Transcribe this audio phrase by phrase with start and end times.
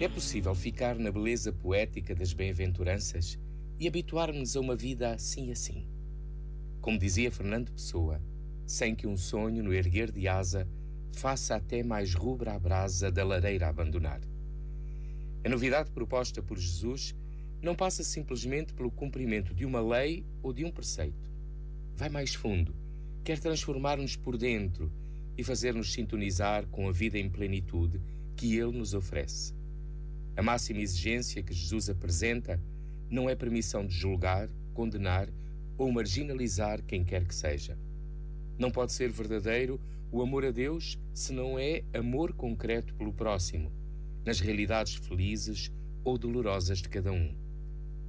[0.00, 3.38] É possível ficar na beleza poética das bem-aventuranças
[3.78, 5.86] e habituar-nos a uma vida assim assim.
[6.80, 8.18] Como dizia Fernando Pessoa,
[8.66, 10.66] sem que um sonho no erguer de asa
[11.12, 14.22] faça até mais rubra a brasa da lareira a abandonar.
[15.44, 17.14] A novidade proposta por Jesus
[17.60, 21.30] não passa simplesmente pelo cumprimento de uma lei ou de um preceito.
[21.94, 22.74] Vai mais fundo,
[23.22, 24.90] quer transformar-nos por dentro
[25.36, 28.00] e fazer-nos sintonizar com a vida em plenitude
[28.34, 29.59] que Ele nos oferece.
[30.36, 32.60] A máxima exigência que Jesus apresenta
[33.10, 35.28] não é permissão de julgar, condenar
[35.76, 37.76] ou marginalizar quem quer que seja.
[38.58, 39.80] Não pode ser verdadeiro
[40.12, 43.72] o amor a Deus se não é amor concreto pelo próximo,
[44.24, 45.70] nas realidades felizes
[46.04, 47.34] ou dolorosas de cada um.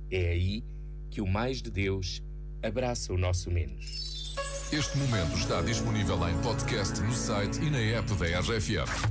[0.09, 0.63] É aí
[1.09, 2.21] que o mais de Deus
[2.61, 4.35] abraça o nosso menos.
[4.71, 9.10] Este momento está disponível em podcast no site e na app da RFM.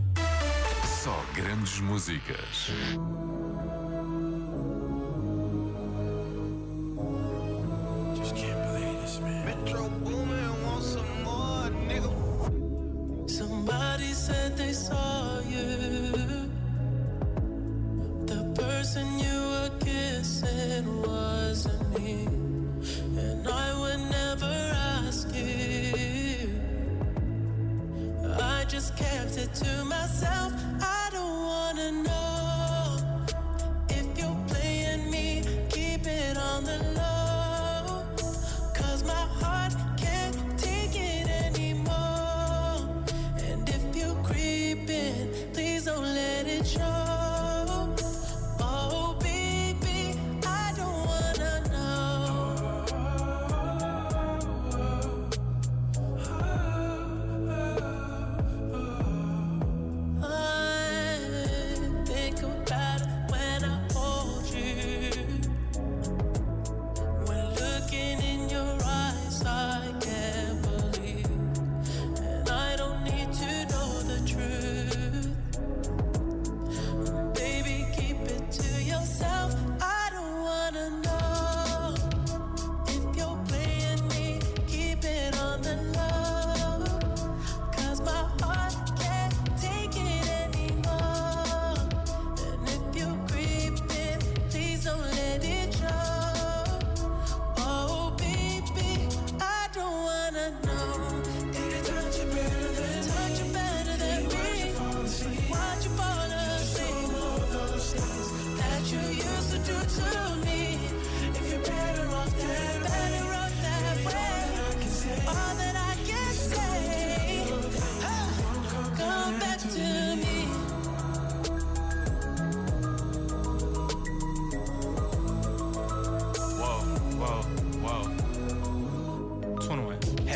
[1.02, 2.70] Só grandes músicas.
[28.70, 29.28] Just can't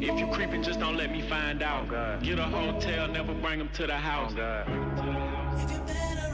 [0.00, 1.92] If you creeping, just don't let me find out.
[1.92, 4.32] Oh, Get a hotel, never bring them to the house.
[4.38, 6.27] Oh,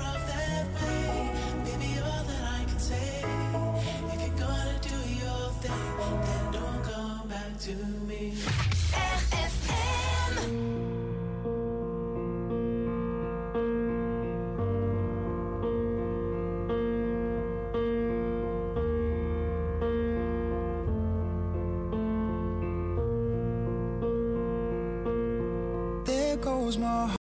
[26.65, 27.05] close my heart.